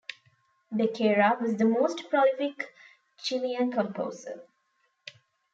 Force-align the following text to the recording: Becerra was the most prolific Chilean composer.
Becerra 0.73 1.39
was 1.39 1.57
the 1.57 1.65
most 1.65 2.09
prolific 2.09 2.73
Chilean 3.19 3.71
composer. 3.71 4.41